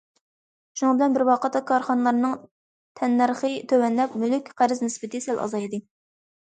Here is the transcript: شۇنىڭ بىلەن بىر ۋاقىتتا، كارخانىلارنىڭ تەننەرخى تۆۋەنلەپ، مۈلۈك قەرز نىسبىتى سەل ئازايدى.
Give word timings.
شۇنىڭ 0.79 0.95
بىلەن 1.01 1.17
بىر 1.17 1.25
ۋاقىتتا، 1.29 1.61
كارخانىلارنىڭ 1.73 2.35
تەننەرخى 3.03 3.55
تۆۋەنلەپ، 3.75 4.19
مۈلۈك 4.25 4.53
قەرز 4.61 4.87
نىسبىتى 4.89 5.27
سەل 5.31 5.49
ئازايدى. 5.49 5.87